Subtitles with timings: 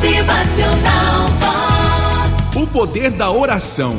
[0.00, 2.54] Motivacional Vox.
[2.54, 3.96] O poder da oração.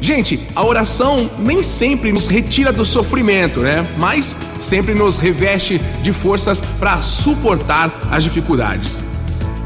[0.00, 3.86] Gente, a oração nem sempre nos retira do sofrimento, né?
[3.96, 9.02] Mas sempre nos reveste de forças para suportar as dificuldades.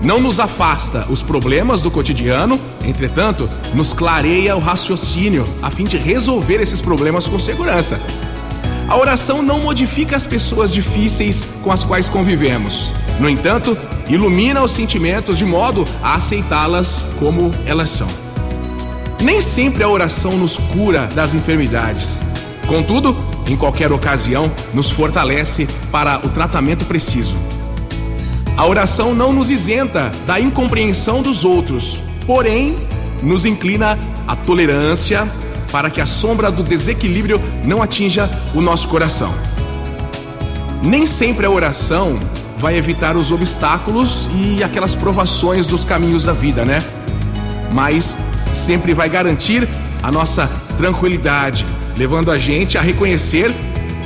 [0.02, 5.96] Não nos afasta os problemas do cotidiano, entretanto, nos clareia o raciocínio a fim de
[5.96, 7.98] resolver esses problemas com segurança.
[8.86, 12.90] A oração não modifica as pessoas difíceis com as quais convivemos.
[13.18, 13.76] No entanto,
[14.08, 18.08] ilumina os sentimentos de modo a aceitá-las como elas são.
[19.20, 22.20] Nem sempre a oração nos cura das enfermidades.
[22.66, 23.16] Contudo,
[23.48, 27.36] em qualquer ocasião, nos fortalece para o tratamento preciso.
[28.56, 32.76] A oração não nos isenta da incompreensão dos outros, porém,
[33.22, 35.28] nos inclina à tolerância
[35.72, 39.34] para que a sombra do desequilíbrio não atinja o nosso coração.
[40.82, 42.20] Nem sempre a oração
[42.64, 46.82] vai evitar os obstáculos e aquelas provações dos caminhos da vida, né?
[47.70, 48.16] Mas
[48.54, 49.68] sempre vai garantir
[50.02, 53.52] a nossa tranquilidade, levando a gente a reconhecer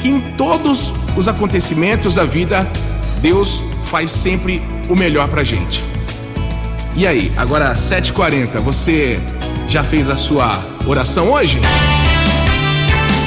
[0.03, 2.69] que em todos os acontecimentos da vida,
[3.21, 5.85] Deus faz sempre o melhor pra gente.
[6.97, 9.21] E aí, agora 7h40, você
[9.69, 11.61] já fez a sua oração hoje?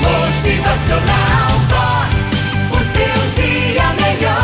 [0.01, 1.40] Motivacional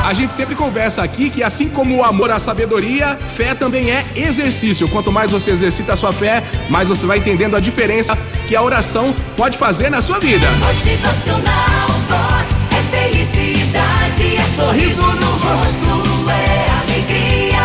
[0.07, 4.05] A gente sempre conversa aqui que assim como o amor à sabedoria, fé também é
[4.15, 4.87] exercício.
[4.87, 8.61] Quanto mais você exercita a sua fé, mais você vai entendendo a diferença que a
[8.61, 10.47] oração pode fazer na sua vida.
[10.65, 12.65] Motivacional Vox.
[12.71, 17.59] É felicidade, é sorriso no rosto, é alegria,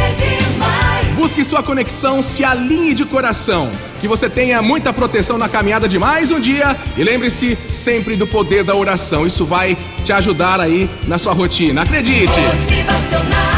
[0.00, 1.14] é demais.
[1.14, 3.70] Busque sua conexão, se alinhe de coração.
[4.02, 6.76] Que você tenha muita proteção na caminhada de mais um dia.
[6.96, 9.24] E lembre-se sempre do poder da oração.
[9.24, 11.82] Isso vai te ajudar aí na sua rotina.
[11.82, 12.32] Acredite!
[12.56, 13.51] Motivacional